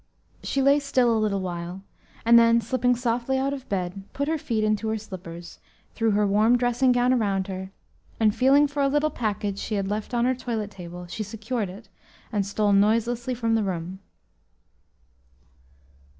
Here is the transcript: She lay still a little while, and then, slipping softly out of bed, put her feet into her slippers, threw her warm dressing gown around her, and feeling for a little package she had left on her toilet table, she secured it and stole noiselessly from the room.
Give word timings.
She 0.41 0.63
lay 0.63 0.79
still 0.79 1.15
a 1.15 1.19
little 1.21 1.41
while, 1.41 1.83
and 2.25 2.39
then, 2.39 2.59
slipping 2.59 2.95
softly 2.95 3.37
out 3.37 3.53
of 3.53 3.69
bed, 3.69 4.01
put 4.13 4.27
her 4.27 4.39
feet 4.39 4.63
into 4.63 4.87
her 4.87 4.97
slippers, 4.97 5.59
threw 5.93 6.09
her 6.09 6.25
warm 6.25 6.57
dressing 6.57 6.91
gown 6.91 7.13
around 7.13 7.45
her, 7.49 7.69
and 8.19 8.35
feeling 8.35 8.65
for 8.65 8.81
a 8.81 8.87
little 8.87 9.11
package 9.11 9.59
she 9.59 9.75
had 9.75 9.89
left 9.89 10.15
on 10.15 10.25
her 10.25 10.33
toilet 10.33 10.71
table, 10.71 11.05
she 11.05 11.21
secured 11.21 11.69
it 11.69 11.87
and 12.31 12.47
stole 12.47 12.73
noiselessly 12.73 13.35
from 13.35 13.53
the 13.53 13.61
room. 13.61 13.99